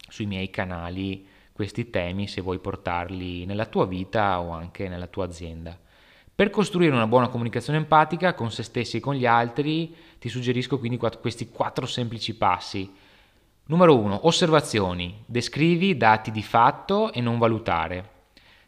sui 0.09 0.27
miei 0.27 0.49
canali 0.49 1.27
questi 1.51 1.91
temi 1.91 2.29
se 2.29 2.41
vuoi 2.41 2.61
portarli 2.61 3.47
nella 3.47 3.67
tua 3.67 3.87
vita 3.87 4.39
o 4.41 4.53
anche 4.53 4.89
nella 4.89 5.09
tua 5.09 5.25
azienda. 5.25 5.77
Per 6.33 6.51
costruire 6.51 6.95
una 6.95 7.09
buona 7.09 7.27
comunicazione 7.27 7.81
empatica 7.81 8.35
con 8.35 8.53
se 8.53 8.63
stessi 8.63 8.99
e 8.99 9.01
con 9.01 9.17
gli 9.17 9.27
altri, 9.27 9.93
ti 10.21 10.29
suggerisco 10.29 10.79
quindi 10.79 10.99
questi 10.99 11.49
quattro 11.49 11.85
semplici 11.85 12.37
passi 12.37 12.89
Numero 13.69 13.99
1. 13.99 14.29
Osservazioni. 14.29 15.25
Descrivi 15.27 15.97
dati 15.97 16.31
di 16.31 16.45
fatto 16.45 17.13
e 17.13 17.21
non 17.21 17.37
valutare. 17.37 18.09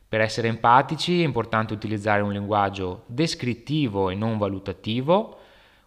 Per 0.08 0.20
essere 0.20 0.48
empatici 0.48 1.22
è 1.22 1.24
importante 1.24 1.72
utilizzare 1.72 2.20
un 2.20 2.32
linguaggio 2.32 3.04
descrittivo 3.06 4.10
e 4.10 4.16
non 4.16 4.38
valutativo, 4.38 5.38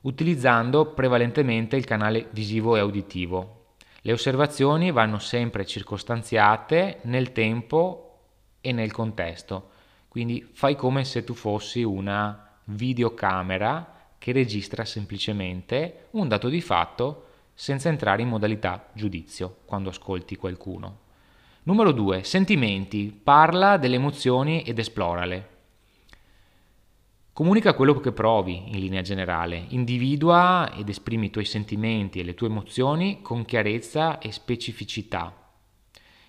utilizzando 0.04 0.93
prevalentemente 0.93 1.76
il 1.76 1.84
canale 1.84 2.30
visivo 2.32 2.78
e 2.78 2.82
uditivo. 2.82 3.74
Le 4.00 4.13
osservazioni 4.13 4.91
vanno 4.91 5.19
sempre 5.19 5.65
circostanziate 5.65 7.00
nel 7.02 7.34
tempo 7.34 8.19
e 8.62 8.71
nel 8.71 8.93
contesto, 8.93 9.71
quindi 10.08 10.47
fai 10.54 10.78
come 10.78 11.04
se 11.04 11.26
tu 11.26 11.34
fossi 11.34 11.84
una 11.84 12.50
videocamera 12.63 13.93
che 14.17 14.32
registra 14.32 14.86
semplicemente 14.86 16.08
un 16.12 16.30
dato 16.30 16.47
di 16.47 16.62
fatto 16.62 17.26
senza 17.62 17.89
entrare 17.89 18.24
in 18.24 18.28
modalità 18.28 18.89
giudizio 18.91 19.58
quando 19.65 19.89
ascolti 19.89 20.36
qualcuno. 20.36 21.02
Numero 21.62 21.91
2. 21.91 22.24
Sentimenti. 22.24 23.12
Parla 23.12 23.78
delle 23.78 23.97
emozioni 23.97 24.63
ed 24.63 24.80
esplorale. 24.80 25.50
Comunica 27.32 27.76
quello 27.76 28.00
che 28.00 28.13
provi 28.13 28.71
in 28.71 28.80
linea 28.80 29.04
generale, 29.04 29.65
individua 29.67 30.74
ed 30.74 30.89
esprimi 30.89 31.28
i 31.28 31.30
tuoi 31.30 31.45
sentimenti 31.45 32.19
e 32.19 32.24
le 32.24 32.34
tue 32.34 32.47
emozioni 32.47 33.21
con 33.21 33.45
chiarezza 33.45 34.17
e 34.17 34.32
specificità. 34.32 35.32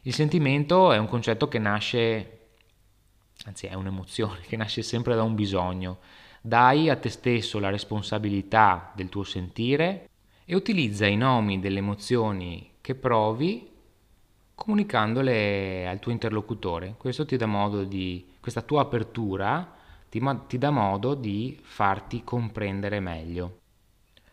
Il 0.03 0.13
sentimento 0.13 0.93
è 0.93 0.99
un 0.99 1.09
concetto 1.09 1.49
che 1.49 1.59
nasce, 1.59 2.41
anzi 3.47 3.69
è 3.69 3.73
un'emozione, 3.73 4.41
che 4.47 4.59
nasce 4.59 4.83
sempre 4.83 5.15
da 5.15 5.23
un 5.23 5.35
bisogno. 5.35 6.01
Dai 6.43 6.91
a 6.91 6.97
te 6.97 7.09
stesso 7.09 7.59
la 7.59 7.71
responsabilità 7.71 8.93
del 8.95 9.09
tuo 9.09 9.23
sentire 9.23 10.11
e 10.45 10.55
utilizza 10.55 11.07
i 11.07 11.17
nomi 11.17 11.61
delle 11.61 11.79
emozioni 11.79 12.71
che 12.81 12.95
provi 12.95 13.71
comunicandole 14.55 15.89
al 15.89 15.99
tuo 15.99 16.13
interlocutore. 16.13 16.95
Questo 16.99 17.25
ti 17.25 17.37
dà 17.37 17.47
modo 17.47 17.85
di, 17.85 18.25
questa 18.41 18.63
tua 18.63 18.83
apertura 18.83 19.81
ti, 20.09 20.21
ti 20.47 20.59
dà 20.59 20.71
modo 20.71 21.15
di 21.15 21.59
farti 21.63 22.23
comprendere 22.23 23.01
meglio. 23.01 23.61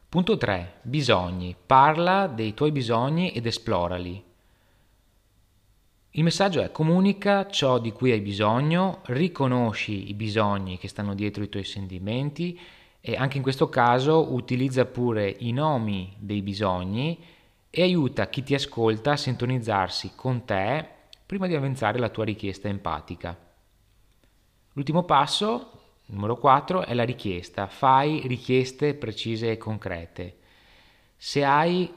Punto 0.09 0.37
3. 0.37 0.79
Bisogni. 0.81 1.55
Parla 1.65 2.27
dei 2.27 2.53
tuoi 2.53 2.71
bisogni 2.71 3.31
ed 3.31 3.45
esplorali. 3.45 4.23
Il 6.13 6.23
messaggio 6.23 6.61
è 6.61 6.71
comunica 6.71 7.47
ciò 7.47 7.77
di 7.77 7.91
cui 7.91 8.11
hai 8.11 8.19
bisogno, 8.19 9.01
riconosci 9.05 10.09
i 10.09 10.13
bisogni 10.15 10.77
che 10.77 10.87
stanno 10.87 11.13
dietro 11.13 11.43
i 11.43 11.49
tuoi 11.49 11.63
sentimenti 11.63 12.59
e 13.01 13.15
anche 13.15 13.37
in 13.37 13.43
questo 13.43 13.69
caso 13.69 14.33
utilizza 14.33 14.85
pure 14.85 15.35
i 15.39 15.51
nomi 15.51 16.15
dei 16.17 16.41
bisogni 16.41 17.23
e 17.69 17.81
aiuta 17.81 18.27
chi 18.27 18.43
ti 18.43 18.53
ascolta 18.53 19.11
a 19.11 19.17
sintonizzarsi 19.17 20.13
con 20.15 20.43
te 20.43 20.87
prima 21.25 21.47
di 21.47 21.55
avanzare 21.55 21.99
la 21.99 22.09
tua 22.09 22.25
richiesta 22.25 22.67
empatica. 22.67 23.37
L'ultimo 24.73 25.03
passo, 25.03 25.71
numero 26.07 26.37
4, 26.37 26.85
è 26.85 26.93
la 26.93 27.03
richiesta. 27.03 27.67
Fai 27.67 28.21
richieste 28.25 28.95
precise 28.95 29.51
e 29.51 29.57
concrete. 29.57 30.37
Se 31.15 31.43
hai 31.43 31.91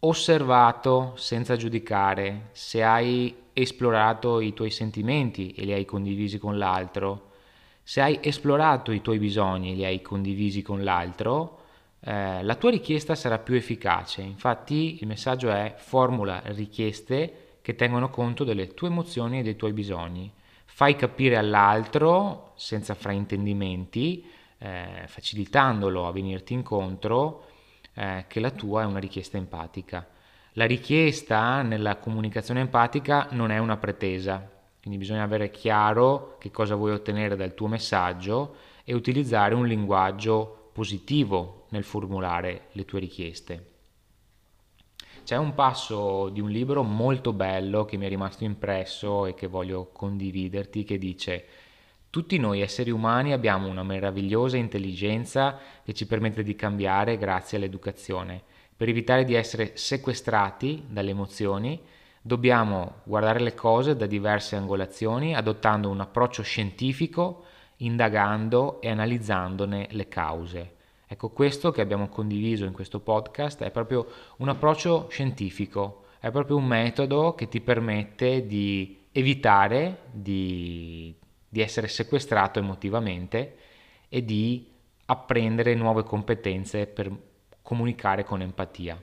osservato 0.00 1.14
senza 1.16 1.56
giudicare, 1.56 2.48
se 2.52 2.82
hai 2.82 3.34
esplorato 3.52 4.40
i 4.40 4.52
tuoi 4.52 4.70
sentimenti 4.70 5.52
e 5.52 5.64
li 5.64 5.72
hai 5.72 5.84
condivisi 5.84 6.38
con 6.38 6.58
l'altro, 6.58 7.31
se 7.82 8.00
hai 8.00 8.18
esplorato 8.22 8.92
i 8.92 9.00
tuoi 9.00 9.18
bisogni 9.18 9.72
e 9.72 9.74
li 9.74 9.84
hai 9.84 10.00
condivisi 10.00 10.62
con 10.62 10.84
l'altro, 10.84 11.60
eh, 12.00 12.42
la 12.42 12.54
tua 12.56 12.70
richiesta 12.70 13.14
sarà 13.14 13.38
più 13.38 13.54
efficace. 13.54 14.22
Infatti 14.22 14.98
il 15.00 15.06
messaggio 15.06 15.50
è 15.50 15.74
formula 15.76 16.42
richieste 16.46 17.58
che 17.62 17.74
tengono 17.74 18.10
conto 18.10 18.44
delle 18.44 18.74
tue 18.74 18.88
emozioni 18.88 19.38
e 19.38 19.42
dei 19.42 19.56
tuoi 19.56 19.72
bisogni. 19.72 20.32
Fai 20.64 20.96
capire 20.96 21.36
all'altro, 21.36 22.52
senza 22.56 22.94
fraintendimenti, 22.94 24.24
eh, 24.58 25.04
facilitandolo 25.06 26.06
a 26.06 26.12
venirti 26.12 26.54
incontro, 26.54 27.46
eh, 27.94 28.24
che 28.26 28.40
la 28.40 28.50
tua 28.50 28.82
è 28.82 28.86
una 28.86 28.98
richiesta 28.98 29.36
empatica. 29.36 30.06
La 30.54 30.66
richiesta 30.66 31.62
nella 31.62 31.96
comunicazione 31.96 32.60
empatica 32.60 33.28
non 33.30 33.50
è 33.50 33.58
una 33.58 33.76
pretesa, 33.76 34.50
quindi 34.82 34.98
bisogna 34.98 35.22
avere 35.22 35.50
chiaro 35.50 36.36
che 36.40 36.50
cosa 36.50 36.74
vuoi 36.74 36.90
ottenere 36.90 37.36
dal 37.36 37.54
tuo 37.54 37.68
messaggio 37.68 38.56
e 38.82 38.94
utilizzare 38.94 39.54
un 39.54 39.64
linguaggio 39.64 40.70
positivo 40.72 41.66
nel 41.68 41.84
formulare 41.84 42.66
le 42.72 42.84
tue 42.84 42.98
richieste. 42.98 43.66
C'è 45.22 45.36
un 45.36 45.54
passo 45.54 46.30
di 46.30 46.40
un 46.40 46.50
libro 46.50 46.82
molto 46.82 47.32
bello 47.32 47.84
che 47.84 47.96
mi 47.96 48.06
è 48.06 48.08
rimasto 48.08 48.42
impresso 48.42 49.26
e 49.26 49.34
che 49.34 49.46
voglio 49.46 49.90
condividerti 49.92 50.82
che 50.82 50.98
dice 50.98 51.46
tutti 52.10 52.36
noi 52.36 52.60
esseri 52.60 52.90
umani 52.90 53.32
abbiamo 53.32 53.68
una 53.68 53.82
meravigliosa 53.82 54.58
intelligenza 54.58 55.58
che 55.82 55.94
ci 55.94 56.06
permette 56.06 56.42
di 56.42 56.54
cambiare 56.54 57.16
grazie 57.16 57.56
all'educazione. 57.56 58.42
Per 58.76 58.86
evitare 58.86 59.24
di 59.24 59.32
essere 59.32 59.76
sequestrati 59.76 60.84
dalle 60.88 61.08
emozioni, 61.08 61.80
dobbiamo 62.22 63.00
guardare 63.02 63.40
le 63.40 63.54
cose 63.54 63.96
da 63.96 64.06
diverse 64.06 64.54
angolazioni, 64.54 65.34
adottando 65.34 65.90
un 65.90 66.00
approccio 66.00 66.42
scientifico, 66.42 67.44
indagando 67.78 68.80
e 68.80 68.88
analizzandone 68.88 69.88
le 69.90 70.08
cause. 70.08 70.76
Ecco, 71.06 71.30
questo 71.30 71.72
che 71.72 71.82
abbiamo 71.82 72.08
condiviso 72.08 72.64
in 72.64 72.72
questo 72.72 73.00
podcast 73.00 73.62
è 73.64 73.70
proprio 73.70 74.06
un 74.38 74.48
approccio 74.48 75.08
scientifico, 75.10 76.04
è 76.20 76.30
proprio 76.30 76.56
un 76.56 76.64
metodo 76.64 77.34
che 77.34 77.48
ti 77.48 77.60
permette 77.60 78.46
di 78.46 79.00
evitare 79.10 80.02
di, 80.10 81.14
di 81.46 81.60
essere 81.60 81.88
sequestrato 81.88 82.60
emotivamente 82.60 83.56
e 84.08 84.24
di 84.24 84.70
apprendere 85.06 85.74
nuove 85.74 86.04
competenze 86.04 86.86
per 86.86 87.10
comunicare 87.60 88.24
con 88.24 88.40
empatia. 88.40 89.02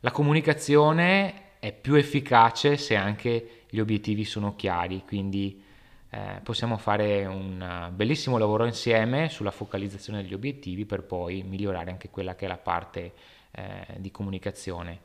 La 0.00 0.10
comunicazione 0.12 1.47
è 1.58 1.72
più 1.72 1.94
efficace 1.94 2.76
se 2.76 2.96
anche 2.96 3.64
gli 3.68 3.78
obiettivi 3.78 4.24
sono 4.24 4.54
chiari, 4.56 5.02
quindi 5.06 5.62
eh, 6.10 6.40
possiamo 6.42 6.78
fare 6.78 7.26
un 7.26 7.90
bellissimo 7.92 8.38
lavoro 8.38 8.64
insieme 8.64 9.28
sulla 9.28 9.50
focalizzazione 9.50 10.22
degli 10.22 10.34
obiettivi 10.34 10.86
per 10.86 11.02
poi 11.02 11.42
migliorare 11.42 11.90
anche 11.90 12.08
quella 12.08 12.34
che 12.34 12.46
è 12.46 12.48
la 12.48 12.56
parte 12.56 13.12
eh, 13.50 13.86
di 13.98 14.10
comunicazione. 14.10 15.00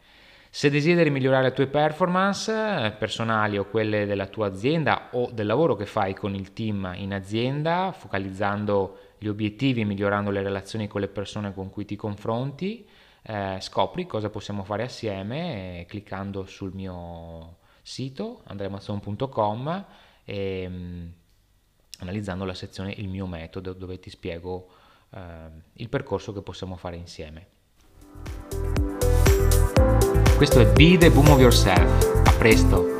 Se 0.50 0.70
desideri 0.70 1.10
migliorare 1.10 1.46
le 1.46 1.54
tue 1.54 1.66
performance 1.66 2.52
eh, 2.52 2.92
personali 2.92 3.58
o 3.58 3.66
quelle 3.66 4.06
della 4.06 4.28
tua 4.28 4.48
azienda 4.48 5.10
o 5.14 5.32
del 5.32 5.48
lavoro 5.48 5.76
che 5.76 5.88
fai 5.88 6.14
con 6.14 6.36
il 6.36 6.54
team 6.54 6.94
in 6.96 7.12
azienda, 7.12 7.92
focalizzando 7.92 9.00
gli 9.18 9.28
obiettivi 9.28 9.84
migliorando 9.84 10.30
le 10.30 10.44
relazioni 10.44 10.88
con 10.88 11.02
le 11.02 11.08
persone 11.08 11.54
con 11.56 11.72
cui 11.72 11.86
ti 11.86 11.96
confronti, 11.96 12.86
eh, 13.24 13.58
scopri 13.62 14.06
cosa 14.06 14.30
possiamo 14.30 14.64
fare 14.64 14.84
assieme 14.84 15.80
eh, 15.80 15.86
cliccando 15.86 16.46
sul 16.46 16.74
mio 16.74 17.58
sito 17.82 18.42
andreamazzon.com 18.46 19.86
e, 20.26 20.66
um, 20.68 21.12
analizzando 22.00 22.46
la 22.46 22.54
sezione 22.54 22.94
Il 22.98 23.08
mio 23.08 23.26
metodo 23.26 23.74
dove 23.74 24.00
ti 24.00 24.10
spiego 24.10 24.68
uh, 25.10 25.20
il 25.74 25.90
percorso 25.90 26.34
che 26.34 26.42
possiamo 26.42 26.76
fare 26.76 26.96
insieme. 26.96 27.48
Questo 30.36 30.60
è 30.60 30.66
Be 30.74 30.98
the 30.98 31.10
Boom 31.10 31.30
of 31.30 31.40
Yourself. 31.40 32.26
A 32.26 32.34
presto! 32.34 32.93